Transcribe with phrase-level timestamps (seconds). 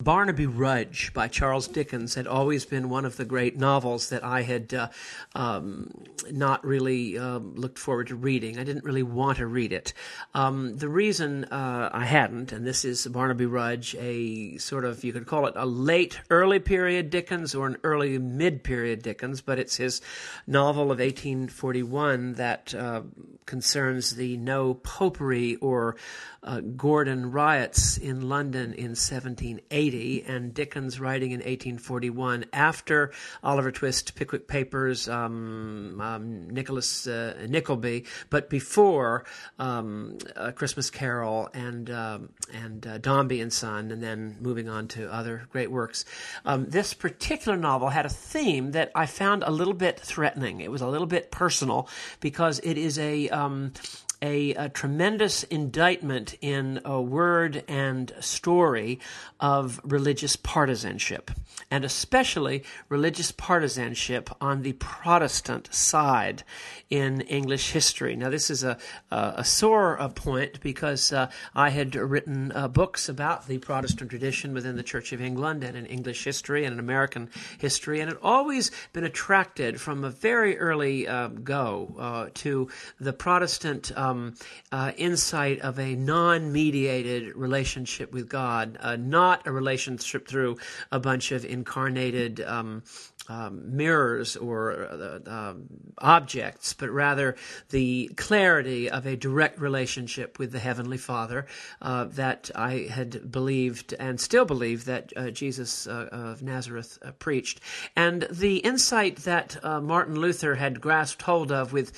[0.00, 4.42] Barnaby Rudge by Charles Dickens had always been one of the great novels that I
[4.42, 4.90] had uh,
[5.34, 5.90] um,
[6.30, 8.60] not really uh, looked forward to reading.
[8.60, 9.92] I didn't really want to read it.
[10.34, 15.12] Um, the reason uh, I hadn't, and this is Barnaby Rudge, a sort of, you
[15.12, 19.58] could call it a late, early period Dickens or an early mid period Dickens, but
[19.58, 20.00] it's his
[20.46, 23.02] novel of 1841 that uh,
[23.46, 25.96] concerns the no popery or
[26.42, 29.87] uh, Gordon riots in London in 1780,
[30.26, 38.04] and Dickens writing in 1841 after Oliver Twist, Pickwick Papers, um, um, Nicholas uh, Nickleby,
[38.30, 39.24] but before
[39.58, 40.18] um,
[40.54, 45.48] Christmas Carol and um, and uh, Dombey and Son, and then moving on to other
[45.50, 46.04] great works.
[46.44, 50.60] Um, this particular novel had a theme that I found a little bit threatening.
[50.60, 51.88] It was a little bit personal
[52.20, 53.72] because it is a um,
[54.20, 58.98] a, a, tremendous indictment in a word and story
[59.40, 61.30] of religious partisanship,
[61.70, 66.42] and especially religious partisanship on the Protestant side
[66.90, 68.16] in English history.
[68.16, 68.78] Now, this is a,
[69.10, 74.10] a, a sore uh, point because uh, I had written uh, books about the Protestant
[74.10, 78.08] tradition within the Church of England and in English history and in American history, and
[78.10, 84.34] had always been attracted from a very early uh, go uh, to the Protestant um,
[84.72, 90.56] uh, insight of a non mediated relationship with God, not a relationship through
[90.90, 92.40] a bunch of incarnated.
[92.40, 92.82] Um,
[93.28, 95.54] um, mirrors or uh, uh,
[95.98, 97.36] objects, but rather
[97.70, 101.46] the clarity of a direct relationship with the Heavenly Father
[101.82, 107.12] uh, that I had believed and still believe that uh, Jesus uh, of Nazareth uh,
[107.12, 107.60] preached.
[107.94, 111.92] And the insight that Martin Luther had grasped hold of with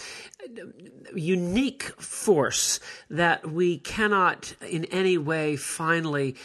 [1.15, 6.37] unique force that we cannot in any way finally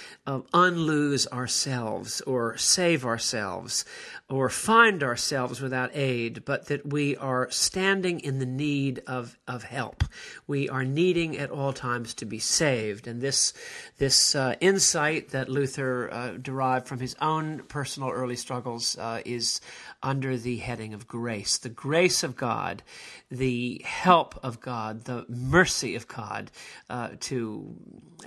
[0.53, 3.85] unlose ourselves or save ourselves
[4.27, 9.63] or find ourselves without aid, but that we are standing in the need of, of
[9.63, 10.03] help.
[10.47, 13.07] We are needing at all times to be saved.
[13.07, 13.53] And this,
[13.99, 19.61] this uh, insight that Luther uh, derived from his own personal early struggles uh, is
[20.01, 21.59] under the heading of grace.
[21.59, 22.81] The grace of God,
[23.29, 26.51] the help of God, the mercy of God,
[26.89, 27.75] uh, to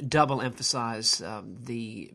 [0.08, 2.10] double emphasize um, the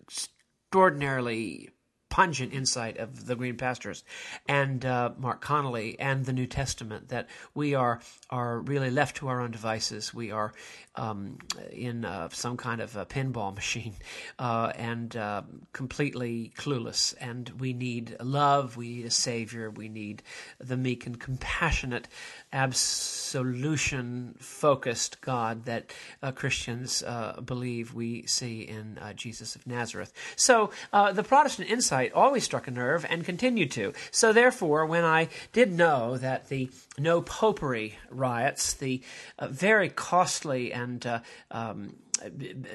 [0.00, 1.70] extraordinarily
[2.12, 4.04] pungent insight of the Green Pastures
[4.46, 9.28] and uh, Marc Connelly and the New Testament that we are are really left to
[9.28, 10.12] our own devices.
[10.12, 10.52] We are
[10.94, 11.38] um,
[11.70, 13.94] in uh, some kind of a pinball machine
[14.38, 15.40] uh, and uh,
[15.72, 17.14] completely clueless.
[17.18, 20.22] And we need love, we need a Savior, we need
[20.60, 22.08] the meek and compassionate,
[22.52, 25.92] absolution focused God that
[26.22, 30.12] uh, Christians uh, believe we see in uh, Jesus of Nazareth.
[30.36, 33.92] So the Protestant insight always struck a nerve and continued to.
[34.10, 39.02] So, therefore, when I did know that the no popery riots, the
[39.40, 41.20] very costly and uh,
[41.50, 41.96] um,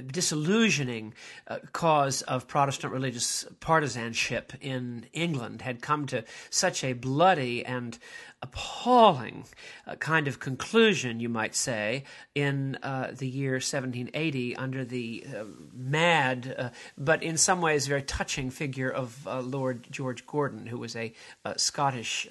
[0.07, 1.13] disillusioning
[1.47, 7.97] uh, cause of Protestant religious partisanship in England had come to such a bloody and
[8.43, 9.45] appalling
[9.87, 12.03] uh, kind of conclusion, you might say,
[12.35, 15.43] in uh, the year 1780 under the uh,
[15.73, 20.77] mad, uh, but in some ways very touching figure of uh, Lord George Gordon, who
[20.77, 21.13] was a
[21.55, 22.27] Scottish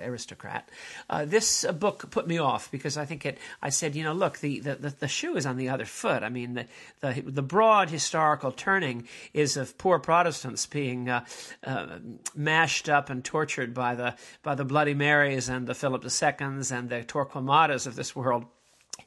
[0.00, 0.68] aristocrat.
[1.24, 3.38] this book put me off because I think it.
[3.62, 6.22] I said, you know, look, the, the, the shoe is on the other foot.
[6.22, 6.66] I mean, the,
[7.00, 11.10] the, the broad historical turning is of poor Protestants being
[12.34, 16.88] mashed up and tortured by the by the Bloody Marys and the Philip IIs and
[16.90, 18.46] the Torquemadas of this world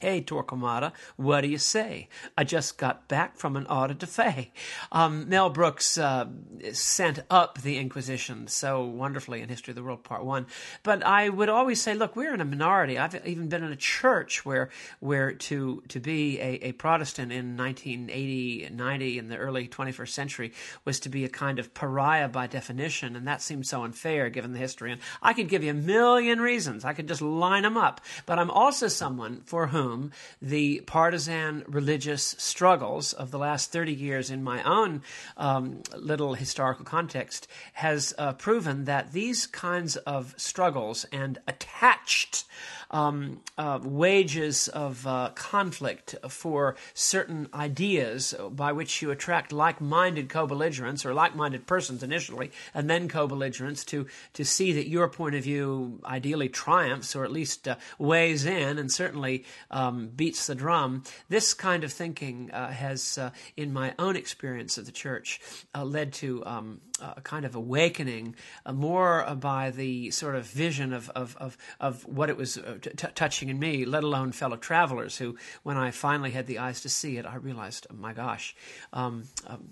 [0.01, 2.09] Hey, Torquemada, what do you say?
[2.35, 4.51] I just got back from an auto de fe.
[4.91, 6.25] Um, Mel Brooks uh,
[6.73, 10.47] sent up the Inquisition so wonderfully in History of the World Part 1.
[10.81, 12.97] But I would always say, look, we're in a minority.
[12.97, 17.55] I've even been in a church where where to, to be a, a Protestant in
[17.55, 22.47] 1980, 90, in the early 21st century was to be a kind of pariah by
[22.47, 24.91] definition, and that seems so unfair given the history.
[24.91, 26.85] And I could give you a million reasons.
[26.85, 28.01] I could just line them up.
[28.25, 29.90] But I'm also someone for whom
[30.41, 35.01] the partisan religious struggles of the last 30 years in my own
[35.37, 42.45] um, little historical context has uh, proven that these kinds of struggles and attached
[42.91, 51.05] um, uh, wages of uh, conflict for certain ideas by which you attract like-minded co-belligerents
[51.05, 55.99] or like-minded persons initially, and then co-belligerents to to see that your point of view
[56.05, 59.43] ideally triumphs or at least uh, weighs in and certainly
[59.81, 61.03] um, beats the drum.
[61.29, 65.39] This kind of thinking uh, has, uh, in my own experience of the church,
[65.73, 68.35] uh, led to um, a kind of awakening
[68.65, 72.77] uh, more by the sort of vision of, of, of, of what it was uh,
[72.81, 76.81] t- touching in me, let alone fellow travelers who, when I finally had the eyes
[76.81, 78.55] to see it, I realized, oh my gosh,
[78.93, 79.63] um, um,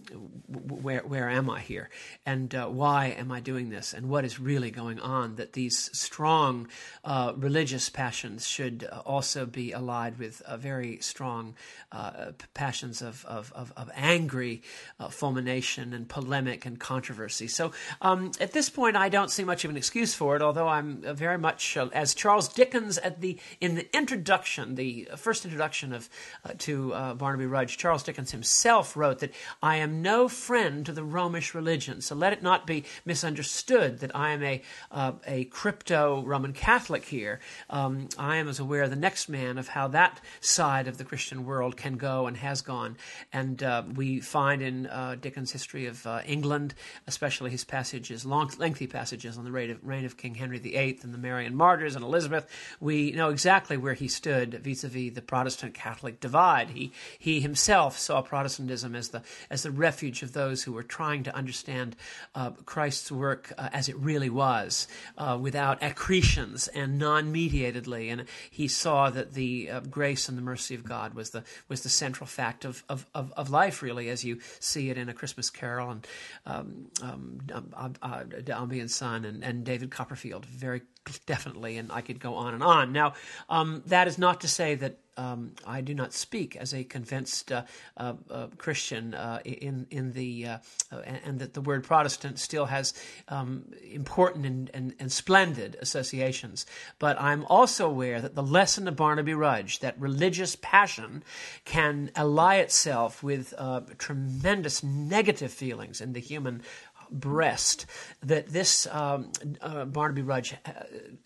[0.47, 1.89] where, where am I here?
[2.25, 3.93] And uh, why am I doing this?
[3.93, 5.35] And what is really going on?
[5.35, 6.67] That these strong
[7.03, 11.55] uh, religious passions should uh, also be allied with very strong
[11.91, 14.61] uh, passions of, of, of, of angry
[15.09, 17.47] fulmination and polemic and controversy.
[17.47, 20.67] So um, at this point, I don't see much of an excuse for it, although
[20.67, 25.45] I'm uh, very much uh, as Charles Dickens at the in the introduction, the first
[25.45, 26.09] introduction of
[26.45, 27.77] uh, to uh, Barnaby Rudge.
[27.77, 32.01] Charles Dickens himself wrote that I am no friend to the Romish religion.
[32.01, 34.61] So let it not be misunderstood that I am a
[34.91, 37.39] uh, a crypto Roman Catholic here.
[37.69, 41.45] Um, I am as aware the next man of how that side of the Christian
[41.45, 42.97] world can go and has gone,
[43.33, 44.89] and uh, we find in
[45.21, 46.75] Dickens' history of England
[47.07, 50.99] especially his passages, long, lengthy passages on the reign of, reign of King Henry VIII
[51.03, 52.47] and the Marian martyrs and Elizabeth,
[52.79, 56.69] we know exactly where he stood vis-a-vis the Protestant-Catholic divide.
[56.69, 61.23] He he himself saw Protestantism as the as the refuge of those who were trying
[61.23, 61.95] to understand
[62.35, 64.87] uh, Christ's work uh, as it really was,
[65.17, 68.09] uh, without accretions and non-mediatedly.
[68.09, 71.81] And he saw that the uh, grace and the mercy of God was the was
[71.81, 75.13] the central fact of of, of, of life, really, as you see it in A
[75.13, 76.07] Christmas Carol and
[76.45, 77.39] um, um,
[77.73, 80.81] uh, uh, Dombey and Son and, and David Copperfield very
[81.25, 82.91] definitely, and I could go on and on.
[82.91, 83.13] Now,
[83.49, 87.51] um, that is not to say that um, I do not speak as a convinced
[87.51, 87.63] uh,
[87.97, 90.57] uh, uh, Christian uh, in in the uh,
[91.03, 92.93] and that the word Protestant still has
[93.27, 96.65] um, important and, and, and, splendid associations.
[96.99, 101.23] But I'm also aware that the lesson of Barnaby Rudge, that religious passion,
[101.65, 103.53] can ally itself with
[103.97, 106.61] tremendous negative feelings in the human
[107.11, 107.85] breast
[108.21, 110.71] that this um, uh, Barnaby Rudge uh,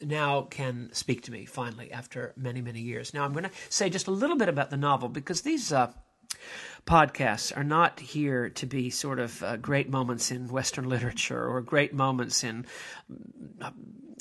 [0.02, 3.14] now can speak to me finally after many, many years.
[3.14, 5.72] Now, I'm going to say just a little bit about the novel because these.
[5.72, 5.92] Uh,
[6.86, 11.62] podcasts are not here to be sort of uh, great moments in Western literature or
[11.62, 12.66] great moments in
[13.62, 13.72] uh,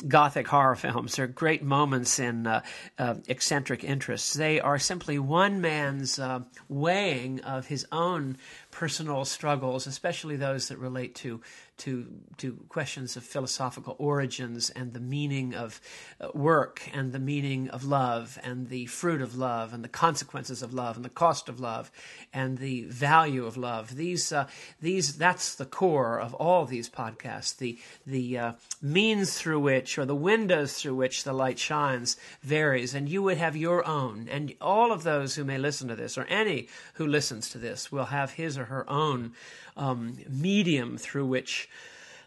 [0.06, 2.61] gothic horror films or great moments in uh,
[2.99, 4.35] uh, eccentric interests.
[4.35, 8.37] They are simply one man's uh, weighing of his own
[8.73, 11.41] personal struggles, especially those that relate to
[11.79, 15.81] to to questions of philosophical origins and the meaning of
[16.21, 20.63] uh, work and the meaning of love and the fruit of love and the consequences
[20.63, 21.91] of love and the cost of love
[22.33, 23.97] and the value of love.
[23.97, 24.47] These uh,
[24.81, 27.57] these that's the core of all these podcasts.
[27.57, 32.95] The the uh, means through which or the windows through which the light shines varies,
[32.95, 34.29] and you would have your own.
[34.31, 37.91] And all of those who may listen to this or any who listens to this
[37.91, 39.32] will have his or her own
[39.76, 41.69] um, medium through which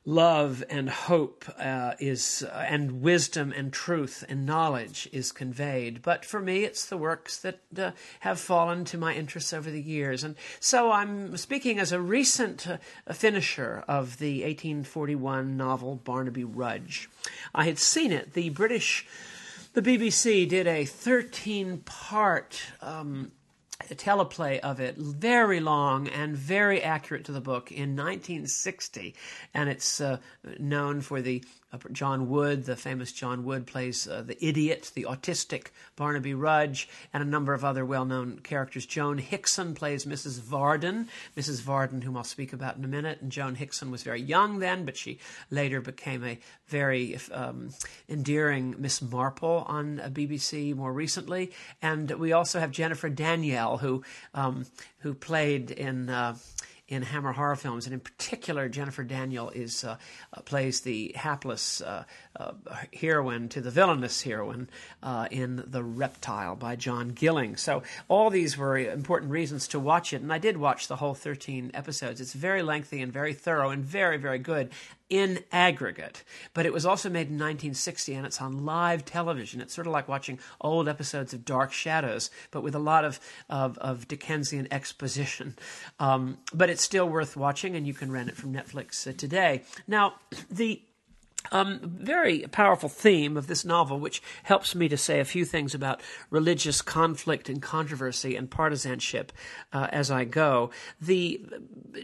[0.06, 6.02] love and hope uh, is uh, and wisdom and truth and knowledge is conveyed.
[6.04, 9.82] But for me it's the works that uh, have fallen to my interests over the
[9.82, 10.24] years.
[10.24, 12.78] And so i'm speaking as a recent uh,
[13.12, 17.10] finisher of the 1841 novel barnaby rudge.
[17.54, 18.34] I had seen it.
[18.34, 19.08] The british
[19.74, 23.32] the bbc did a 13 part um,
[23.94, 29.14] teleplay of it, very long and very accurate to the book, in 1960,
[29.54, 30.18] and it's uh,
[30.58, 31.44] known for the
[31.91, 37.22] John Wood, the famous John Wood, plays uh, the idiot, the autistic Barnaby Rudge, and
[37.22, 38.86] a number of other well known characters.
[38.86, 40.39] Joan Hickson plays Mrs.
[40.39, 41.62] Varden, Mrs.
[41.62, 43.22] Varden, whom I'll speak about in a minute.
[43.22, 45.19] And Joan Hickson was very young then, but she
[45.51, 47.69] later became a very um,
[48.10, 51.51] endearing Miss Marple on uh, BBC more recently.
[51.81, 54.03] And we also have Jennifer Daniel, who,
[54.34, 54.65] um,
[55.00, 56.10] who played in.
[56.10, 56.36] Uh,
[56.88, 59.98] in Hammer horror films, and in particular, Jennifer Daniel is uh,
[60.34, 62.04] uh, plays the hapless uh,
[62.36, 62.51] uh
[62.94, 64.70] heroine to the villainous heroine
[65.32, 67.58] in The Reptile by John Gilling.
[67.58, 71.15] So all these were important reasons to watch it, and I did watch the whole
[71.15, 72.22] 13 episodes.
[72.22, 74.70] It's very lengthy and very thorough and very, very good
[75.10, 76.24] in aggregate.
[76.54, 79.62] But it was also made in 1960 and it's on live television.
[79.62, 83.20] It's sort of like watching old episodes of Dark Shadows, but with a lot of,
[83.50, 85.56] of, of Dickensian exposition.
[86.00, 89.64] Um, but it's still worth watching and you can rent it from Netflix uh, today.
[89.88, 90.16] Now,
[90.50, 90.82] the
[91.52, 95.74] um, very powerful theme of this novel, which helps me to say a few things
[95.74, 99.32] about religious conflict and controversy and partisanship
[99.74, 100.72] uh, as I go.
[101.00, 101.42] The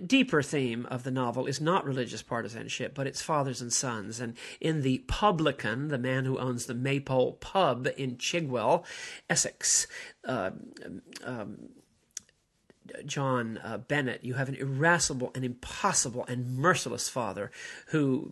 [0.05, 4.19] deeper theme of the novel is not religious partisanship, but it's fathers and sons.
[4.19, 8.85] And in The Publican, the man who owns the Maypole Pub in Chigwell,
[9.29, 9.87] Essex,
[10.25, 10.51] uh,
[11.23, 11.57] um,
[13.05, 17.51] John uh, Bennet, you have an irascible and impossible and merciless father
[17.87, 18.31] who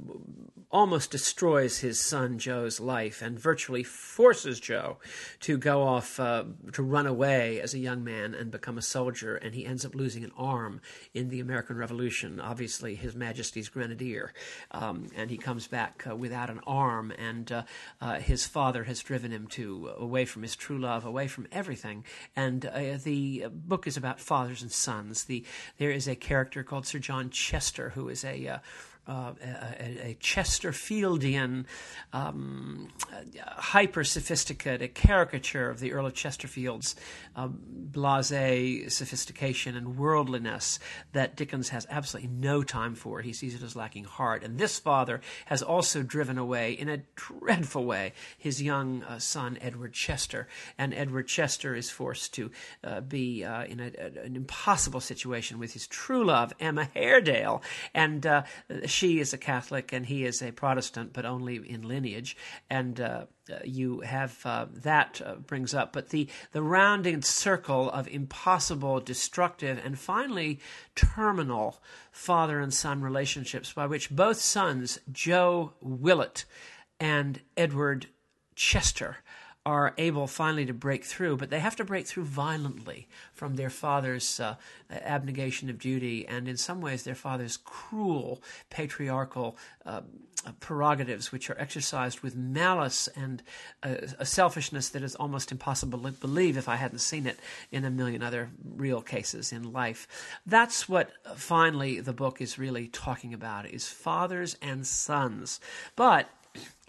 [0.71, 4.97] almost destroys his son Joe's life and virtually forces Joe
[5.41, 9.35] to go off uh, to run away as a young man and become a soldier.
[9.35, 10.81] And he ends up losing an arm
[11.13, 14.33] in the American Revolution, obviously, His Majesty's Grenadier.
[14.71, 17.63] Um, and he comes back uh, without an arm, and uh,
[18.01, 22.03] uh, his father has driven him to away from his true love, away from everything.
[22.35, 25.25] And uh, the book is about father fathers and sons.
[25.25, 25.43] The
[25.77, 28.57] there is a character called Sir John Chester who is a uh,
[29.07, 31.65] uh, a, a, Chesterfieldian,
[32.13, 32.89] um,
[33.47, 36.95] hyper sophisticated caricature of the Earl of Chesterfield's
[37.35, 40.79] um, blase sophistication and worldliness
[41.13, 43.21] that Dickens has absolutely no time for.
[43.21, 44.43] He sees it as lacking heart.
[44.43, 49.57] And this father has also driven away, in a dreadful way, his young uh, son,
[49.61, 50.47] Edward Chester.
[50.77, 52.51] And Edward Chester is forced to
[52.83, 53.91] uh, be uh, in a,
[54.23, 57.61] an impossible situation with his true love, Emma Haredale.
[57.93, 58.43] And uh,
[58.89, 62.35] she is a Catholic and he is a Protestant, but only in lineage.
[62.69, 67.89] And uh, uh, you have uh, that uh, brings up, but the the rounding circle
[67.91, 70.59] of impossible, destructive, and finally
[70.95, 71.81] terminal
[72.11, 76.45] father and son relationships, by which both sons, Joe Willet
[76.99, 78.07] and Edward
[78.55, 79.17] Chester,
[79.69, 83.69] are able finally to break through, but they have to break through violently from their
[83.69, 84.55] father's uh,
[84.89, 90.01] abnegation of duty and, in some ways, their father's cruel patriarchal uh,
[90.59, 93.43] prerogatives, which are exercised with malice and
[93.83, 97.37] uh, a selfishness that is almost impossible to believe if I hadn't seen it
[97.71, 100.07] in a million other real cases in life.
[100.47, 105.59] That's what uh, finally the book is really talking about: is fathers and sons,
[105.95, 106.27] but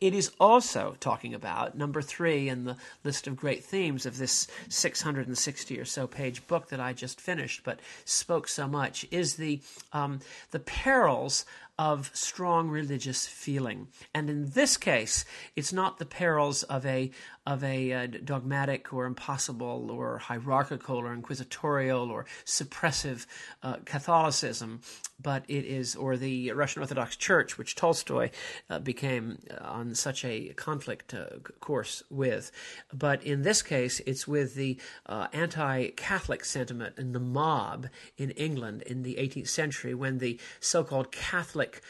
[0.01, 4.47] it is also talking about number three in the list of great themes of this
[4.69, 9.61] 660 or so page book that I just finished, but spoke so much, is the
[9.93, 10.21] um,
[10.53, 11.45] the perils
[11.79, 13.89] of strong religious feeling.
[14.15, 15.25] And in this case,
[15.57, 17.11] it's not the perils of a
[17.47, 23.27] of a uh, dogmatic or impossible or hierarchical or inquisitorial or suppressive
[23.63, 24.81] uh, Catholicism,
[25.19, 28.31] but it is, or the Russian Orthodox Church, which Tolstoy
[28.69, 32.53] uh, became uh, on such a conflict uh, course with.
[32.93, 38.31] But in this case, it's with the uh, anti Catholic sentiment in the mob in
[38.33, 41.81] England in the 18th century when the so called Catholic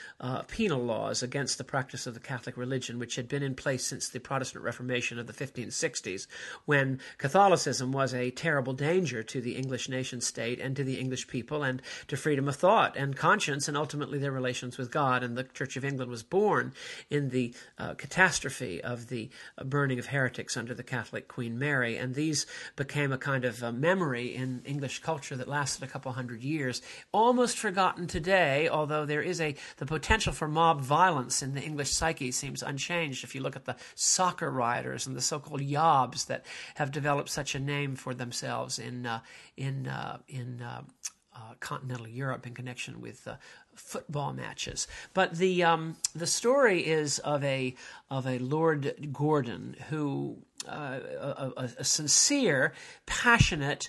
[0.49, 4.09] penal laws against the practice of the Catholic religion, which had been in place since
[4.09, 6.27] the Protestant Reformation of the 1560s,
[6.67, 11.27] when Catholicism was a terrible danger to the English nation state and to the English
[11.29, 15.23] people and to freedom of thought and conscience and ultimately their relations with God.
[15.23, 16.73] And the Church of England was born
[17.09, 21.97] in the uh, catastrophe of the uh, burning of heretics under the Catholic Queen Mary.
[21.97, 26.13] And these became a kind of uh, memory in English culture that lasted a couple
[26.13, 26.83] hundred years,
[27.13, 31.91] almost forgotten today, although there is a the potential for mob violence in the English
[31.91, 36.45] psyche seems unchanged if you look at the soccer rioters and the so-called yobs that
[36.75, 39.21] have developed such a name for themselves in uh,
[39.57, 40.83] in uh, in uh,
[41.35, 43.37] uh continental Europe in connection with uh,
[43.75, 44.89] football matches.
[45.15, 47.75] But the um, the story is of a
[48.11, 48.83] of a Lord
[49.13, 50.39] Gordon who.
[50.69, 52.75] Uh, a, a, a, sincere,
[53.07, 53.89] passionate,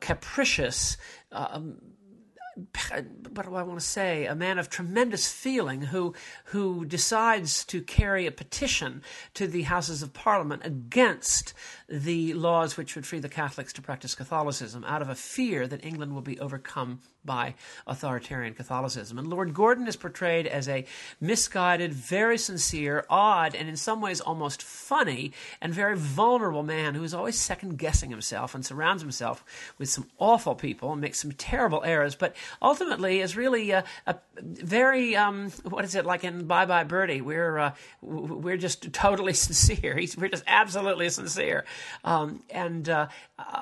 [0.00, 0.96] capricious,
[1.30, 1.76] um,
[3.34, 4.26] what do I want to say?
[4.26, 6.14] A man of tremendous feeling who
[6.46, 9.02] who decides to carry a petition
[9.34, 11.54] to the Houses of Parliament against
[11.88, 15.84] the laws which would free the Catholics to practice Catholicism, out of a fear that
[15.84, 17.54] England will be overcome by
[17.86, 19.18] authoritarian Catholicism.
[19.18, 20.86] And Lord Gordon is portrayed as a
[21.20, 27.04] misguided, very sincere, odd, and in some ways almost funny and very vulnerable man who
[27.04, 29.44] is always second guessing himself and surrounds himself
[29.76, 34.16] with some awful people and makes some terrible errors, but ultimately is really a, a
[34.42, 37.20] very, um, what is it, like in Bye Bye Birdie?
[37.20, 39.96] We're, uh, we're just totally sincere.
[39.96, 41.64] He's, we're just absolutely sincere.
[42.04, 43.08] Um, and uh,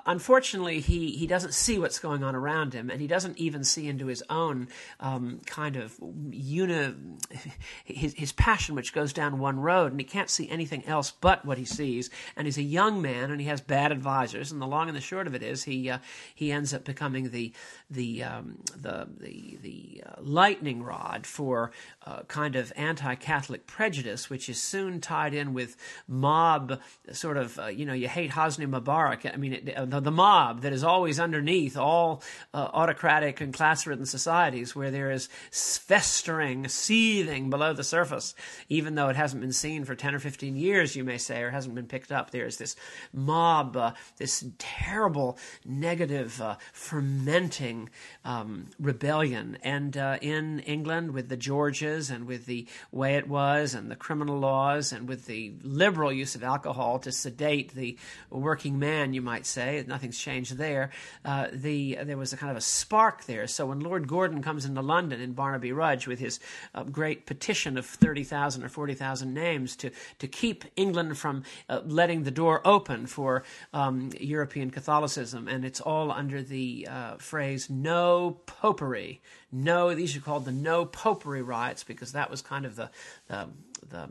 [0.05, 3.87] unfortunately, he, he doesn't see what's going on around him, and he doesn't even see
[3.87, 4.69] into his own
[5.01, 5.95] um, kind of
[6.31, 6.95] uni,
[7.85, 11.45] his, his passion, which goes down one road, and he can't see anything else but
[11.45, 12.11] what he sees.
[12.37, 14.53] And he's a young man, and he has bad advisors.
[14.53, 15.99] And the long and the short of it is, he uh,
[16.35, 17.53] he ends up becoming the
[17.91, 21.71] the um, the the, the uh, lightning lightning rod for
[22.05, 25.77] uh, kind of anti Catholic prejudice, which is soon tied in with
[26.09, 26.81] mob
[27.13, 29.33] sort of, uh, you know, you hate Hosni Mubarak.
[29.33, 33.87] I mean, it, the, the, mob that is always underneath all uh, autocratic and class
[33.87, 38.35] ridden societies where there is festering, seething below the surface,
[38.69, 41.51] even though it hasn't been seen for 10 or 15 years, you may say, or
[41.51, 42.31] hasn't been picked up.
[42.31, 42.75] There is this
[43.13, 46.41] mob, uh, this terrible, negative,
[46.73, 47.91] fermenting
[48.25, 49.59] um, rebellion.
[49.63, 50.19] And uh,
[50.61, 55.09] England, with the Georges and with the way it was, and the criminal laws, and
[55.09, 57.99] with the liberal use of alcohol to sedate the
[58.31, 60.91] working man, you might say, nothing's changed there.
[61.25, 63.47] Uh, the there was a kind of a spark there.
[63.47, 66.41] So when Lord Gordon comes into London in Barnaby Rudge with his
[66.75, 71.45] uh, great petition of thirty thousand or forty thousand names to to keep England from
[71.69, 77.17] uh, letting the door open for um, European Catholicism, and it's all under the uh,
[77.17, 79.21] phrase "No Popery."
[79.57, 82.91] No, these are called the No Popery riots because that was kind of the
[83.29, 83.49] the,
[83.89, 84.09] the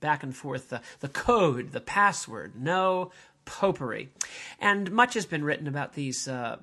[0.00, 2.54] back and forth, the, the code, the password.
[2.56, 3.12] No
[3.44, 4.08] popery.
[4.58, 6.56] And much has been written about these uh,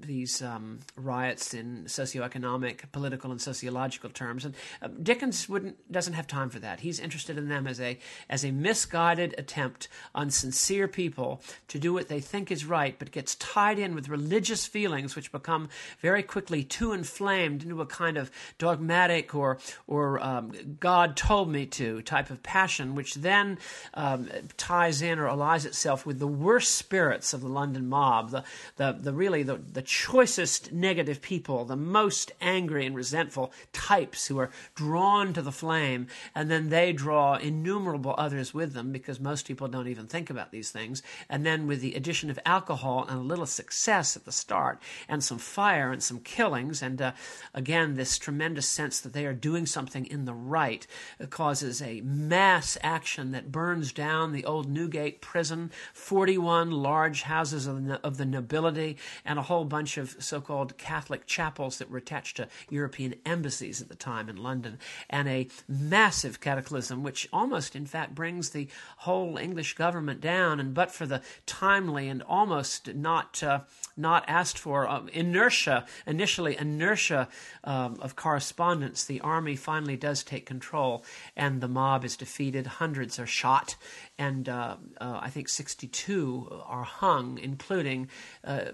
[0.00, 4.44] these um, riots in socioeconomic, political, and sociological terms.
[4.44, 6.80] And uh, Dickens wouldn't doesn't have time for that.
[6.80, 7.98] He's interested in them as a
[8.28, 13.10] as a misguided attempt on sincere people to do what they think is right, but
[13.10, 15.68] gets tied in with religious feelings, which become
[16.00, 21.66] very quickly too inflamed into a kind of dogmatic or or um, God told me
[21.66, 23.58] to type of passion, which then
[23.94, 28.44] um, ties in or allies itself with the worst spirits of the London mob, the
[28.76, 34.38] the, the really the, the choicest negative people, the most angry and resentful types who
[34.38, 39.46] are drawn to the flame, and then they draw innumerable others with them because most
[39.46, 41.02] people don't even think about these things.
[41.30, 45.24] And then with the addition of alcohol and a little success at the start, and
[45.24, 47.12] some fire and some killings, and uh,
[47.54, 50.86] again, this tremendous sense that they are doing something in the right
[51.18, 57.66] uh, causes a mass action that burns down the old Newgate prison, 41 large houses
[57.66, 61.90] of the, of the nobility, and a whole bunch of so called Catholic chapels that
[61.90, 64.78] were attached to European embassies at the time in London,
[65.08, 68.68] and a massive cataclysm, which almost, in fact, brings the
[68.98, 70.60] whole English government down.
[70.60, 73.60] And but for the timely and almost not uh,
[73.96, 77.28] not asked for uh, inertia, initially inertia
[77.64, 81.04] um, of correspondence, the army finally does take control,
[81.36, 82.66] and the mob is defeated.
[82.66, 83.76] Hundreds are shot,
[84.18, 88.08] and uh, uh I think 62 are hung, including
[88.44, 88.72] uh,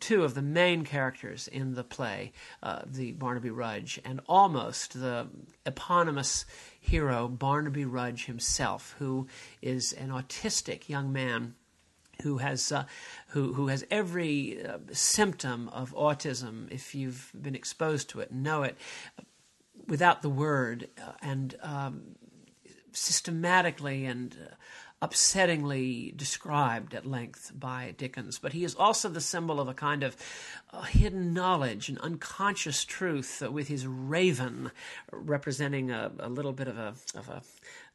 [0.00, 5.28] two of the main characters in the play, uh, the Barnaby Rudge, and almost the
[5.66, 6.44] eponymous
[6.80, 9.26] hero Barnaby Rudge himself, who
[9.62, 11.54] is an autistic young man
[12.22, 12.84] who has uh,
[13.28, 16.70] who who has every uh, symptom of autism.
[16.70, 18.76] If you've been exposed to it know it
[19.86, 22.02] without the word uh, and um,
[22.92, 24.54] systematically and uh,
[25.04, 30.02] upsettingly described at length by Dickens, but he is also the symbol of a kind
[30.02, 30.16] of
[30.72, 34.70] uh, hidden knowledge and unconscious truth uh, with his raven
[35.12, 37.42] representing a, a little bit of a, of a,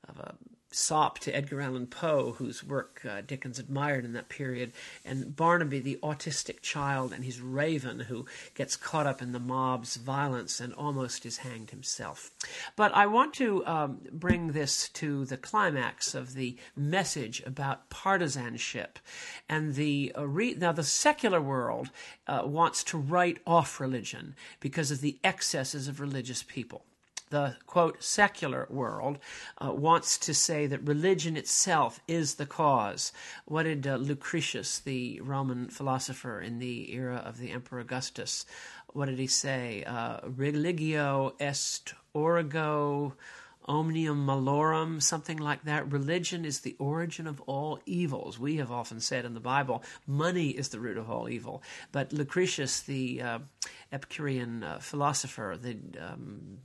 [0.08, 0.36] of a
[0.72, 4.72] sop to Edgar Allan Poe, whose work uh, Dickens admired in that period,
[5.04, 9.96] and Barnaby, the autistic child, and his raven, who gets caught up in the mob's
[9.96, 12.32] violence and almost is hanged himself.
[12.76, 19.00] But I want to um, bring this to the climax of the message about partisanship,
[19.48, 21.90] and the uh, re- now the secular world
[22.28, 26.84] uh, wants to write off religion because of the excesses of religious people
[27.30, 29.20] the quote secular world
[29.58, 33.12] uh, wants to say that religion itself is the cause.
[33.46, 38.46] What did uh, Lucretius, the Roman philosopher in the era of the Emperor Augustus,
[38.94, 39.84] what did he say?
[39.84, 43.14] Uh, religio est origo
[43.70, 45.92] omnium malorum, something like that.
[45.92, 48.40] Religion is the origin of all evils.
[48.40, 51.62] We have often said in the Bible, money is the root of all evil.
[51.92, 53.40] But Lucretius, the uh,
[53.92, 56.58] Epicurean uh, philosopher, the um,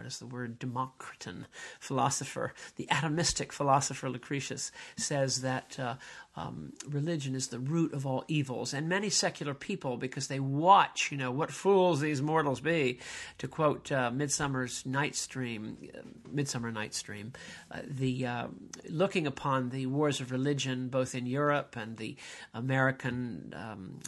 [0.00, 1.44] what is the word, Democritan
[1.78, 5.96] philosopher, the atomistic philosopher Lucretius, says that uh,
[6.40, 8.72] um, religion is the root of all evils.
[8.74, 12.98] And many secular people, because they watch, you know, what fools these mortals be,
[13.38, 16.00] to quote uh, Midsummer's Night's Dream, uh,
[16.30, 17.32] Midsummer Night's Dream,
[17.70, 18.46] uh, the uh,
[18.88, 22.16] looking upon the wars of religion both in Europe and the
[22.54, 24.00] American um,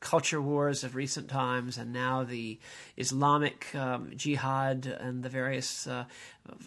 [0.00, 2.58] culture wars of recent times, and now the
[2.96, 6.04] Islamic um, jihad and the various uh,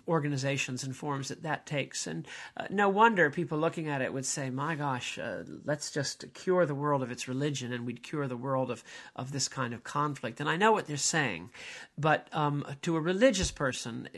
[0.07, 2.07] organizations and forms that that takes.
[2.07, 6.25] And uh, no wonder people looking at it would say, my gosh, uh, let's just
[6.33, 8.83] cure the world of its religion and we'd cure the world of,
[9.15, 10.39] of this kind of conflict.
[10.39, 11.49] And I know what they're saying,
[11.97, 14.09] but um, to a religious person,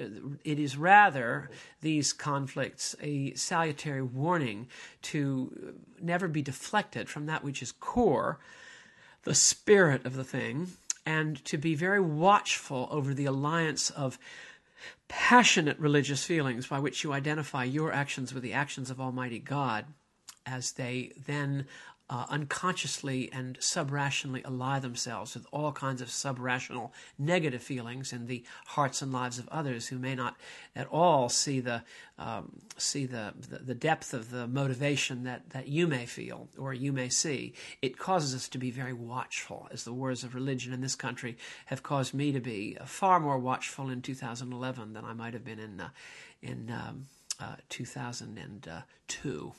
[0.44, 1.50] it is rather
[1.82, 4.68] these conflicts a salutary warning
[5.04, 8.40] to never be deflected from that which is core,
[9.24, 10.68] the spirit of the thing,
[11.06, 14.18] and to be very watchful over the alliance of
[15.08, 19.86] passionate religious feelings by which you identify your actions with the actions of Almighty God
[20.46, 21.66] as they then
[22.08, 28.44] uh, unconsciously and subrationally ally themselves with all kinds of subrational negative feelings in the
[28.68, 30.36] hearts and lives of others who may not
[30.76, 31.82] at all see the
[32.20, 36.74] um, see the, the, the depth of the motivation that that you may feel or
[36.74, 37.54] you may see.
[37.82, 41.38] It causes us to be very watchful, as the wars of religion in this country
[41.66, 45.60] have caused me to be far more watchful in 2011 than I might have been
[45.60, 45.90] in uh,
[46.44, 47.08] in um,
[47.40, 49.54] uh, 2002,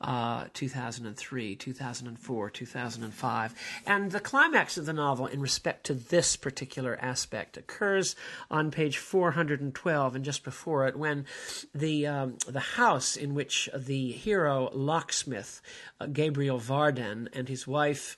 [0.00, 3.54] uh, 2003, 2004, 2005.
[3.86, 8.16] And the climax of the novel, in respect to this particular aspect, occurs
[8.50, 11.26] on page 412 and just before it, when
[11.74, 15.60] the, um, the house in which the hero locksmith,
[16.00, 18.16] uh, Gabriel Varden, and his wife,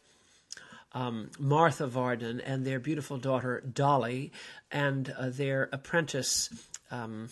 [0.94, 4.32] um, Martha Varden, and their beautiful daughter, Dolly,
[4.70, 6.50] and uh, their apprentice,
[6.90, 7.28] um,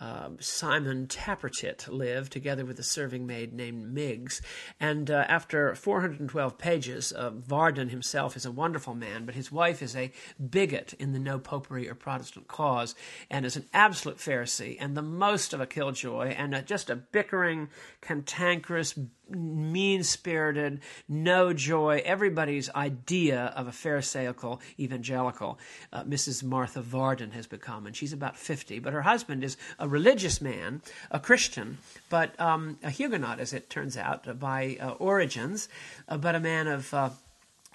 [0.00, 4.40] uh, Simon Tappertit lived, together with a serving maid named Miggs.
[4.80, 9.82] And uh, after 412 pages, uh, Varden himself is a wonderful man, but his wife
[9.82, 12.94] is a bigot in the no popery or Protestant cause
[13.30, 17.68] and is an absolute Pharisee and the most of a killjoy and just a bickering,
[18.00, 18.98] cantankerous,
[19.30, 25.58] mean spirited, no joy, everybody's idea of a Pharisaical evangelical,
[25.92, 26.42] uh, Mrs.
[26.42, 27.86] Martha Varden has become.
[27.86, 28.78] And she's about 50.
[28.78, 33.70] But her husband is a religious man, a Christian, but um, a Huguenot, as it
[33.70, 35.68] turns out, by uh, origins,
[36.08, 37.10] uh, but a man of uh,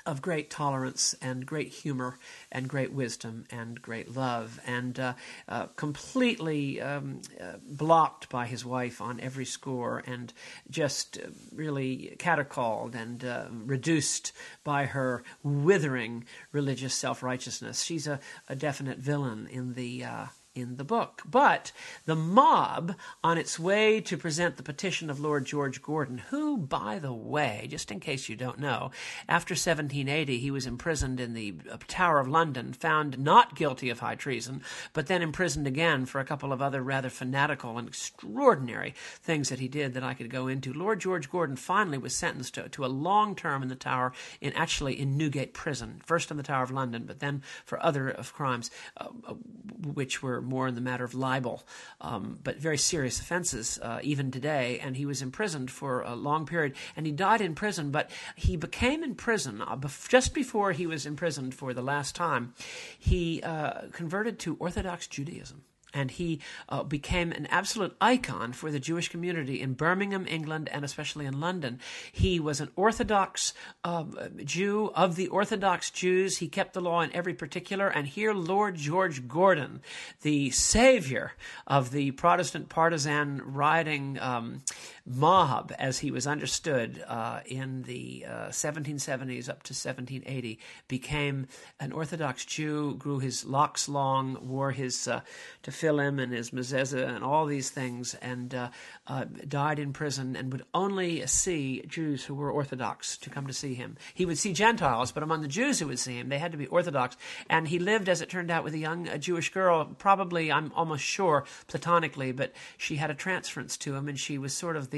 [0.06, 2.20] of great tolerance and great humor
[2.52, 5.14] and great wisdom and great love, and uh,
[5.48, 10.34] uh, completely um, uh, blocked by his wife on every score, and
[10.70, 11.18] just
[11.54, 14.32] really catacalled and uh, reduced
[14.64, 17.84] by her withering religious self righteousness.
[17.84, 21.22] She's a, a, definite villain in the uh, in the book.
[21.26, 21.72] But
[22.06, 26.98] the mob, on its way to present the petition of Lord George Gordon, who, by
[26.98, 28.92] the way, just in case you don't know,
[29.28, 34.00] after 1780 he was imprisoned in the uh, Tower of London, found not guilty of
[34.00, 34.62] high treason,
[34.94, 39.60] but then imprisoned again for a couple of other rather fanatical and extraordinary things that
[39.60, 40.74] he did that I could go into.
[40.74, 44.54] Lord George Gordon finally was sentenced to, to a long term in the Tower, in
[44.54, 48.34] actually in Newgate Prison, first in the Tower of London, but then for other of
[48.34, 49.34] crimes uh, uh
[49.94, 51.64] which were more in the matter of libel,
[52.02, 54.80] um, but very serious offenses uh, even today.
[54.80, 57.92] And he was imprisoned for a long period, and he died in prison.
[57.92, 59.78] But he became in prison uh,
[60.08, 62.54] just before he was imprisoned for the last time.
[62.98, 65.64] He uh, converted to Orthodox Judaism
[65.96, 70.84] and he uh, became an absolute icon for the Jewish community in Birmingham, England, and
[70.86, 71.80] especially in London.
[72.12, 73.54] He was an Orthodox
[73.84, 74.04] uh,
[74.44, 76.38] Jew of the Orthodox Jews.
[76.38, 77.88] He kept the law in every particular.
[77.88, 79.82] And here, Lord George Gordon,
[80.22, 81.32] the savior
[81.66, 84.62] of the Protestant partisan rioting um,
[85.06, 91.48] mob, as he was understood uh, in the 1770s uh, up to 1780, became
[91.80, 95.22] an Orthodox Jew, grew his locks long, wore his uh,
[95.64, 98.70] tefillin and his mezuzah and all these things, and uh,
[99.08, 103.54] uh, died in prison and would only see Jews who were Orthodox to come to
[103.54, 103.98] see him.
[104.14, 106.58] He would see Gentiles, but among the Jews who would see him, they had to
[106.58, 107.18] be Orthodox.
[107.50, 110.72] And he lived, as it turned out, with a young a Jewish girl, probably, I'm
[110.76, 114.90] almost sure, platonically, but she had a transference to him, and she was sort of
[114.90, 114.95] the,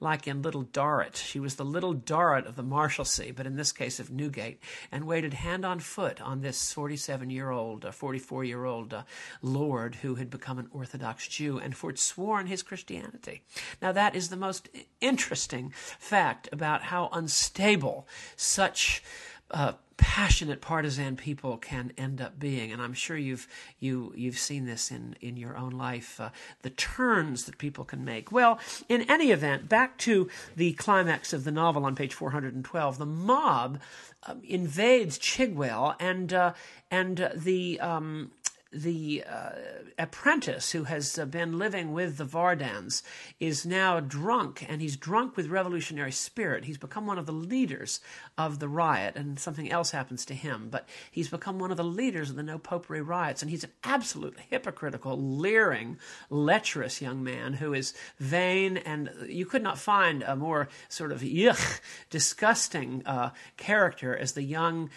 [0.00, 3.72] like in Little Dorrit, she was the Little Dorrit of the Marshalsea, but in this
[3.72, 4.60] case of Newgate,
[4.90, 9.02] and waited hand on foot on this 47 year old, 44 year old uh,
[9.42, 13.42] lord who had become an Orthodox Jew and forsworn his Christianity.
[13.80, 14.68] Now, that is the most
[15.00, 19.02] interesting fact about how unstable such
[19.50, 23.46] uh, passionate partisan people can end up being, and I'm sure you've
[23.78, 26.18] you you've seen this in in your own life.
[26.18, 26.30] Uh,
[26.62, 28.32] the turns that people can make.
[28.32, 28.58] Well,
[28.88, 32.98] in any event, back to the climax of the novel on page 412.
[32.98, 33.80] The mob
[34.22, 36.54] um, invades Chigwell, and uh,
[36.90, 38.30] and uh, the um,
[38.72, 39.50] the uh,
[39.98, 43.02] apprentice who has uh, been living with the Vardens
[43.40, 46.66] is now drunk, and he's drunk with revolutionary spirit.
[46.66, 48.00] He's become one of the leaders
[48.38, 50.68] of the riot, and something else happens to him.
[50.70, 53.72] But he's become one of the leaders of the No Popery riots, and he's an
[53.82, 60.36] absolute hypocritical, leering, lecherous young man who is vain, and you could not find a
[60.36, 64.90] more sort of yuck, disgusting uh, character as the young,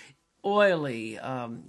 [0.45, 1.63] oily, um,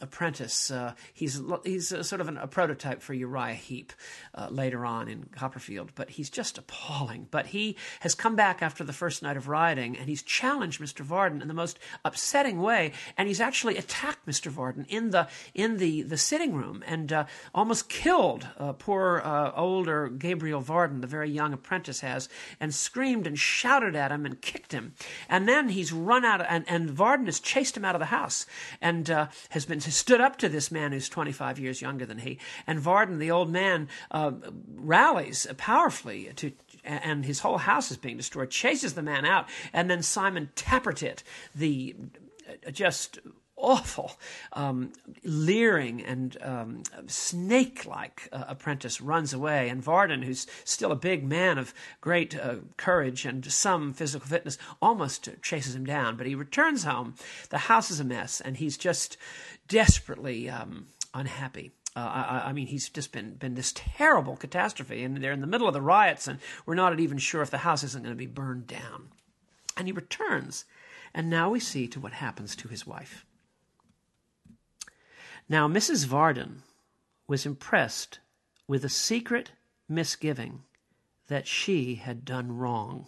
[0.00, 0.70] apprentice.
[0.70, 3.92] Uh, he's he's a, sort of an, a prototype for Uriah Heep
[4.34, 7.28] uh, later on in Copperfield, but he's just appalling.
[7.30, 11.00] But he has come back after the first night of rioting, and he's challenged Mr.
[11.00, 14.50] Varden in the most upsetting way, and he's actually attacked Mr.
[14.50, 19.52] Varden in the in the, the sitting room and uh, almost killed uh, poor uh,
[19.54, 22.28] older Gabriel Varden, the very young apprentice has,
[22.60, 24.94] and screamed and shouted at him and kicked him,
[25.28, 28.46] and then he's run out, and, and Varden has chased him out of the house
[28.80, 32.38] and uh, has been stood up to this man who's 25 years younger than he.
[32.66, 34.32] And Varden, the old man, uh,
[34.74, 36.52] rallies powerfully to
[36.84, 41.22] and his whole house is being destroyed, chases the man out, and then Simon Tappertit,
[41.54, 41.94] the
[42.66, 43.18] uh, just
[43.58, 44.12] awful,
[44.52, 44.92] um,
[45.24, 49.68] leering and um, snake like uh, apprentice runs away.
[49.68, 54.58] And Varden, who's still a big man of great uh, courage and some physical fitness,
[54.80, 56.16] almost chases him down.
[56.16, 57.14] But he returns home.
[57.50, 59.16] The house is a mess, and he's just
[59.66, 61.72] desperately um, unhappy.
[61.96, 65.46] Uh, I, I, mean, he's just been been this terrible catastrophe, and they're in the
[65.46, 68.18] middle of the riots, and we're not even sure if the house isn't going to
[68.18, 69.08] be burned down.
[69.76, 70.64] And he returns,
[71.14, 73.24] and now we see to what happens to his wife.
[75.48, 76.04] Now, Mrs.
[76.04, 76.62] Varden
[77.26, 78.18] was impressed
[78.66, 79.52] with a secret
[79.88, 80.64] misgiving
[81.28, 83.06] that she had done wrong.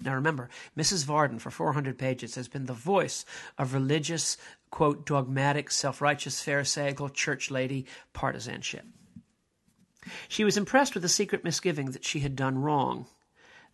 [0.00, 1.04] Now remember, Mrs.
[1.04, 3.24] Varden, for 400 pages, has been the voice
[3.56, 4.36] of religious,
[4.70, 8.84] quote, dogmatic, self righteous, Pharisaical, church lady partisanship.
[10.28, 13.06] She was impressed with a secret misgiving that she had done wrong,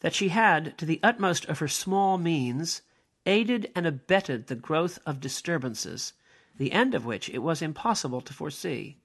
[0.01, 2.83] that she had, to the utmost of her small means,
[3.27, 6.13] aided and abetted the growth of disturbances
[6.59, 8.99] the end of which it was impossible to foresee.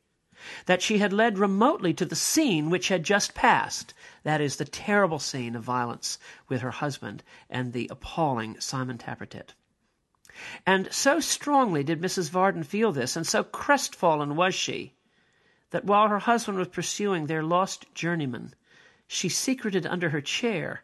[0.65, 4.65] That she had led remotely to the scene which had just passed, that is, the
[4.65, 6.17] terrible scene of violence
[6.49, 9.53] with her husband and the appalling Simon Tappertit.
[10.65, 12.31] And so strongly did Mrs.
[12.31, 14.95] Varden feel this, and so crestfallen was she,
[15.69, 18.55] that while her husband was pursuing their lost journeyman,
[19.07, 20.83] she secreted under her chair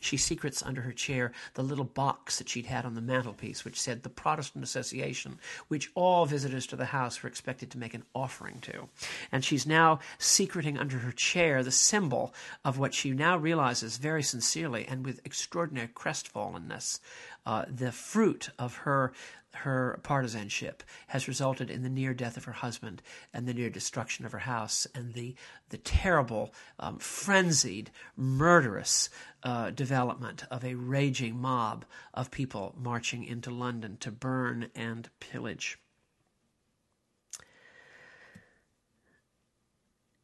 [0.00, 3.80] she secrets under her chair the little box that she'd had on the mantelpiece, which
[3.80, 8.04] said the Protestant Association, which all visitors to the house were expected to make an
[8.14, 8.88] offering to.
[9.32, 14.22] And she's now secreting under her chair the symbol of what she now realizes very
[14.22, 17.00] sincerely and with extraordinary crestfallenness
[17.46, 19.12] uh, the fruit of her
[19.56, 24.24] her partisanship has resulted in the near death of her husband and the near destruction
[24.24, 25.34] of her house and the
[25.70, 29.10] the terrible, um, frenzied, murderous
[29.42, 35.78] uh, development of a raging mob of people marching into London to burn and pillage.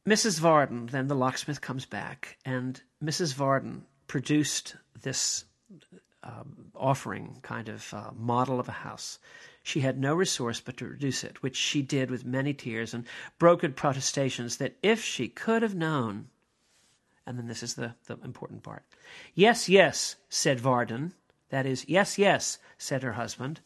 [0.08, 0.40] Mrs.
[0.40, 3.34] Varden, then the locksmith comes back, and Mrs.
[3.34, 5.44] Varden produced this
[6.22, 9.18] um, offering kind of uh, model of a house.
[9.62, 13.04] She had no resource but to reduce it, which she did with many tears and
[13.38, 16.28] broken protestations that if she could have known.
[17.26, 18.82] And then this is the, the important part.
[19.34, 21.12] Yes, yes, said Varden.
[21.50, 23.60] That is, yes, yes, said her husband.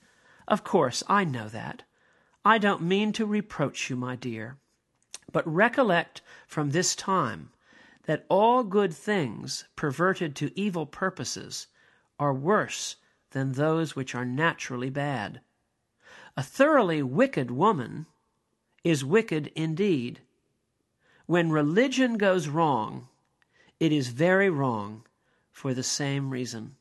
[0.49, 1.85] Of course, I know that.
[2.45, 4.57] I don't mean to reproach you, my dear.
[5.33, 7.51] But recollect from this time
[8.05, 11.67] that all good things perverted to evil purposes
[12.19, 12.97] are worse
[13.31, 15.41] than those which are naturally bad.
[16.37, 18.07] A thoroughly wicked woman
[18.85, 20.21] is wicked indeed.
[21.27, 23.09] When religion goes wrong,
[23.81, 25.05] it is very wrong
[25.51, 26.77] for the same reason.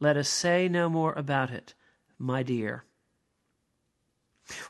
[0.00, 1.74] Let us say no more about it,
[2.18, 2.84] my dear.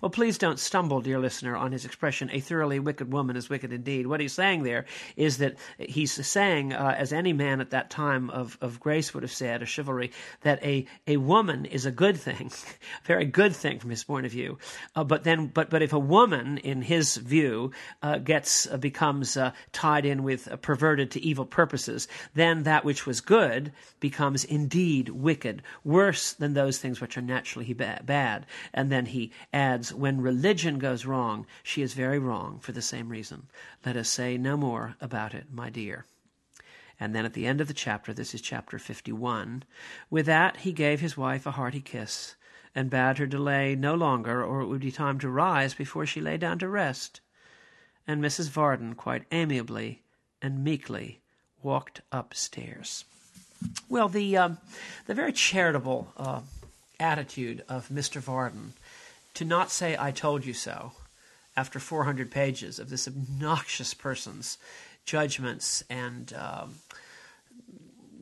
[0.00, 3.72] Well, please don't stumble, dear listener, on his expression, a thoroughly wicked woman is wicked
[3.72, 4.06] indeed.
[4.06, 4.86] What he's saying there
[5.16, 9.22] is that he's saying, uh, as any man at that time of, of grace would
[9.22, 10.10] have said, or chivalry,
[10.42, 12.50] that a, a woman is a good thing,
[13.04, 14.58] a very good thing from his point of view.
[14.96, 17.70] Uh, but then, but, but if a woman, in his view,
[18.02, 22.84] uh, gets, uh, becomes uh, tied in with uh, perverted to evil purposes, then that
[22.84, 28.46] which was good becomes indeed wicked, worse than those things which are naturally bad.
[28.74, 32.83] And then he adds, adds, When religion goes wrong, she is very wrong for the
[32.83, 33.48] same reason.
[33.85, 36.07] Let us say no more about it, my dear.
[36.98, 39.62] And then at the end of the chapter, this is chapter 51,
[40.11, 42.35] with that he gave his wife a hearty kiss,
[42.74, 46.20] and bade her delay no longer, or it would be time to rise before she
[46.20, 47.20] lay down to rest.
[48.07, 48.48] And Mrs.
[48.48, 50.02] Varden quite amiably
[50.40, 51.20] and meekly
[51.62, 53.04] walked upstairs.
[53.88, 54.50] Well, the uh,
[55.07, 56.40] the very charitable uh,
[57.00, 58.20] attitude of Mr.
[58.20, 58.72] Varden
[59.38, 60.90] to not say "I told you so"
[61.57, 64.59] after 400 pages of this obnoxious person's
[65.05, 66.74] judgments and um,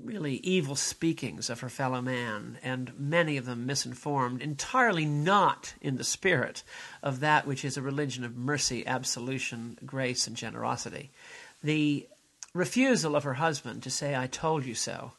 [0.05, 5.97] really evil speakings of her fellow man, and many of them misinformed, entirely not in
[5.97, 6.63] the spirit
[7.03, 11.11] of that which is a religion of mercy, absolution, grace, and generosity.
[11.65, 12.07] The
[12.53, 15.13] refusal of her husband to say, I told you so,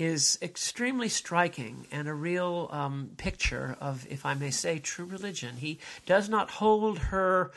[0.00, 5.56] is extremely striking and a real um, picture of, if I may say, true religion.
[5.56, 7.52] He does not hold her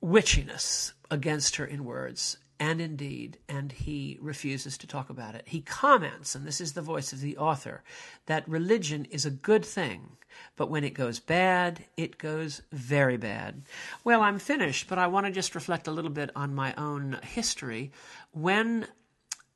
[0.00, 5.42] witchiness against her in words and indeed, and he refuses to talk about it.
[5.46, 7.82] He comments, and this is the voice of the author,
[8.26, 10.16] that religion is a good thing,
[10.56, 13.62] but when it goes bad, it goes very bad.
[14.04, 17.18] Well, I'm finished, but I want to just reflect a little bit on my own
[17.22, 17.92] history.
[18.32, 18.86] When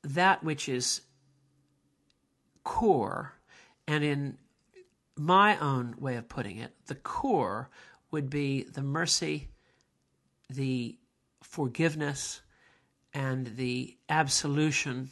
[0.03, 1.01] that which is
[2.63, 3.33] core,
[3.87, 4.37] and in
[5.15, 7.69] my own way of putting it, the core
[8.11, 9.49] would be the mercy,
[10.49, 10.97] the
[11.41, 12.41] forgiveness,
[13.13, 15.09] and the absolution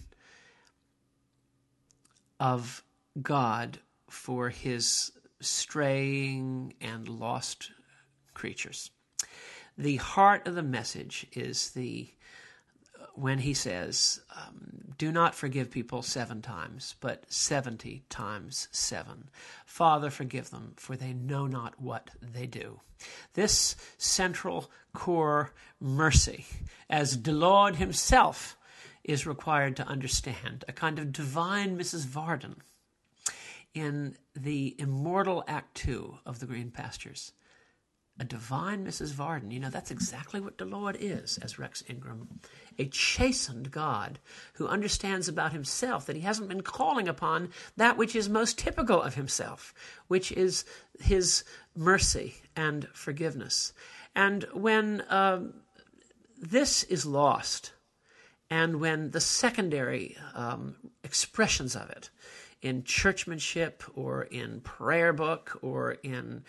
[2.39, 2.83] of
[3.21, 7.71] God for his straying and lost
[8.33, 8.91] creatures.
[9.77, 12.13] The heart of the message is the
[13.15, 19.31] when he says, um, Do not forgive people seven times, but 70 times seven.
[19.65, 22.81] Father, forgive them, for they know not what they do.
[23.33, 26.45] This central core mercy,
[26.87, 28.55] as the Lord himself
[29.03, 32.05] is required to understand, a kind of divine Mrs.
[32.05, 32.57] Varden
[33.73, 37.31] in the immortal Act Two of the Green Pastures
[38.19, 39.13] a divine Mrs.
[39.13, 39.51] Varden.
[39.51, 42.39] You know, that's exactly what the Lord is, as Rex Ingram,
[42.77, 44.19] a chastened God
[44.53, 49.01] who understands about himself that he hasn't been calling upon that which is most typical
[49.01, 49.73] of himself,
[50.07, 50.65] which is
[50.99, 51.43] his
[51.75, 53.73] mercy and forgiveness.
[54.15, 55.47] And when uh,
[56.37, 57.71] this is lost,
[58.49, 62.09] and when the secondary um, expressions of it,
[62.61, 66.43] in churchmanship or in prayer book or in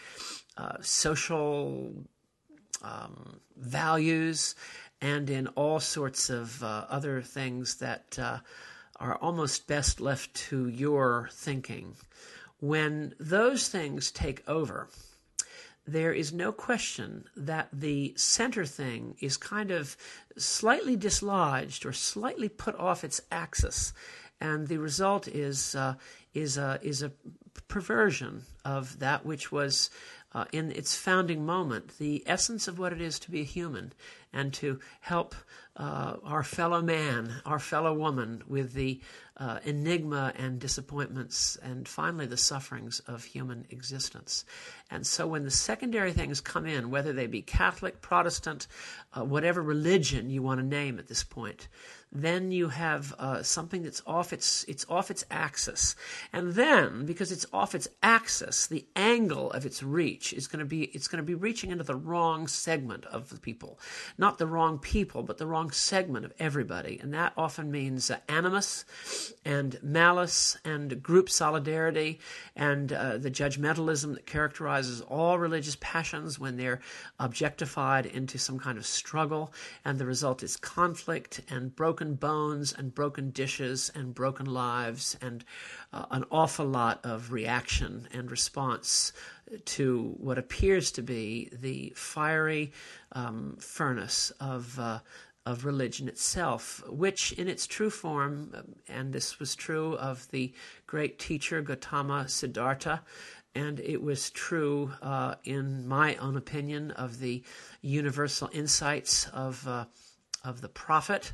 [0.56, 1.92] uh, social
[2.82, 4.54] um, values
[5.00, 8.38] and in all sorts of uh, other things that uh,
[9.00, 11.94] are almost best left to your thinking.
[12.60, 14.88] When those things take over,
[15.86, 19.96] there is no question that the center thing is kind of
[20.36, 23.92] slightly dislodged or slightly put off its axis,
[24.40, 25.94] and the result is uh,
[26.34, 27.12] is a is a
[27.66, 29.90] perversion of that which was
[30.34, 33.92] uh, in its founding moment, the essence of what it is to be a human
[34.32, 35.34] and to help
[35.76, 39.00] uh, our fellow man, our fellow woman with the
[39.42, 44.44] uh, enigma and disappointments and finally the sufferings of human existence.
[44.88, 48.68] And so when the secondary things come in, whether they be Catholic, Protestant,
[49.12, 51.66] uh, whatever religion you want to name at this point,
[52.12, 55.96] then you have uh, something that's off its it's off its axis,
[56.30, 60.66] and then because it's off its axis, the angle of its reach is going to
[60.66, 63.78] be it's going to be reaching into the wrong segment of the people,
[64.18, 68.18] not the wrong people, but the wrong segment of everybody, and that often means uh,
[68.28, 68.84] animus
[69.44, 72.20] and malice and group solidarity
[72.56, 76.80] and uh, the judgmentalism that characterizes all religious passions when they're
[77.18, 79.52] objectified into some kind of struggle,
[79.84, 85.44] and the result is conflict and broken bones and broken dishes and broken lives and
[85.92, 89.12] uh, an awful lot of reaction and response
[89.64, 92.72] to what appears to be the fiery
[93.12, 94.78] um, furnace of.
[94.78, 94.98] Uh,
[95.44, 98.52] of religion itself, which in its true form,
[98.88, 100.52] and this was true of the
[100.86, 103.02] great teacher Gautama Siddhartha,
[103.54, 107.42] and it was true, uh, in my own opinion, of the
[107.82, 109.84] universal insights of uh,
[110.44, 111.32] of the prophet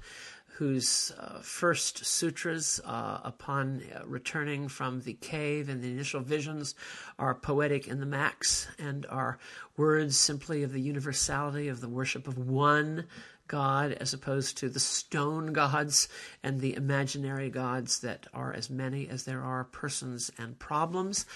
[0.58, 6.74] whose uh, first sutras, uh, upon returning from the cave and the initial visions,
[7.16, 9.38] are poetic in the max and are
[9.76, 13.04] words simply of the universality of the worship of one
[13.48, 16.08] God as opposed to the stone gods
[16.42, 21.26] and the imaginary gods that are as many as there are persons and problems.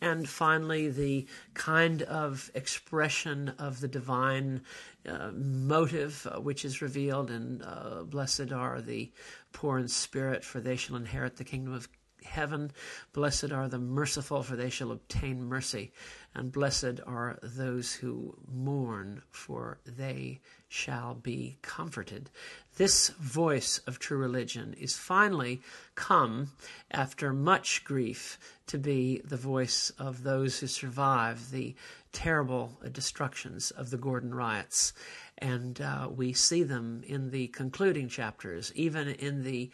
[0.00, 4.62] And finally, the kind of expression of the divine
[5.08, 9.10] uh, motive uh, which is revealed in uh, Blessed are the
[9.52, 11.88] poor in spirit, for they shall inherit the kingdom of
[12.24, 12.70] heaven.
[13.12, 15.92] Blessed are the merciful, for they shall obtain mercy.
[16.34, 22.30] And blessed are those who mourn, for they shall be comforted.
[22.76, 25.60] This voice of true religion is finally
[25.96, 26.52] come,
[26.90, 28.38] after much grief,
[28.68, 31.74] to be the voice of those who survive the
[32.12, 34.92] terrible destructions of the Gordon riots.
[35.38, 39.70] And uh, we see them in the concluding chapters, even in the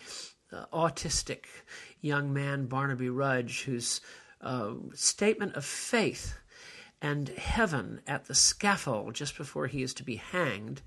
[0.52, 1.44] uh, autistic
[2.00, 4.00] young man, Barnaby Rudge, whose
[4.40, 6.38] uh, statement of faith
[7.00, 10.82] and heaven at the scaffold just before he is to be hanged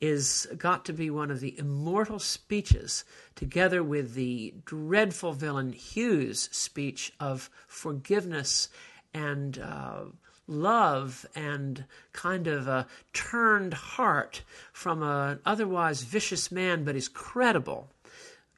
[0.00, 6.50] is got to be one of the immortal speeches, together with the dreadful villain Hugh's
[6.52, 8.68] speech of forgiveness
[9.14, 10.04] and uh,
[10.46, 14.42] love and kind of a turned heart
[14.72, 17.88] from an otherwise vicious man, but is credible.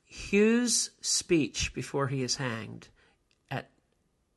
[0.09, 2.89] Hugh's speech before he is hanged
[3.51, 3.71] at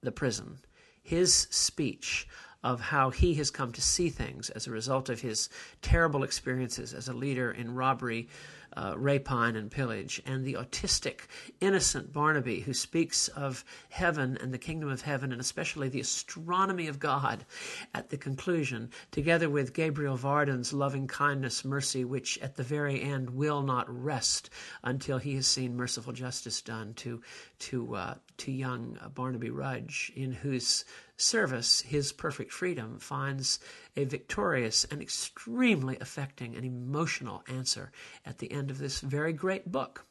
[0.02, 0.60] the prison,
[1.02, 2.28] his speech
[2.64, 5.50] of how he has come to see things as a result of his
[5.82, 8.30] terrible experiences as a leader in robbery,
[8.76, 11.22] uh, rapine, and pillage, and the autistic,
[11.60, 16.88] innocent Barnaby who speaks of heaven and the kingdom of heaven, and especially the astronomy
[16.88, 17.46] of God
[17.94, 23.30] at the conclusion, together with Gabriel Varden's loving kindness, mercy, which at the very end
[23.30, 24.50] will not rest
[24.84, 27.22] until he has seen merciful justice done to
[27.60, 30.84] to uh, to young Barnaby Rudge, in whose
[31.16, 33.60] service, his perfect freedom finds
[33.96, 37.92] a victorious and extremely affecting and emotional answer
[38.26, 40.06] at the end of this very great book.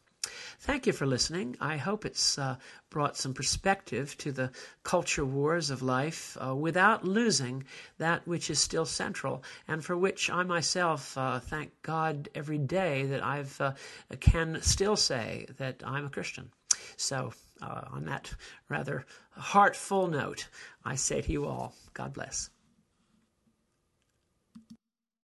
[0.61, 1.57] Thank you for listening.
[1.61, 2.57] I hope it's uh,
[2.89, 4.53] brought some perspective to the
[4.85, 7.65] culture wars of life uh, without losing
[7.99, 13.07] that which is still central, and for which I myself uh, thank God every day
[13.07, 13.73] that I uh,
[14.21, 16.53] can still say that I'm a Christian.
[16.97, 17.33] So,
[17.63, 18.33] uh, on that
[18.69, 20.49] rather heartful note,
[20.85, 22.51] I say to you all, God bless.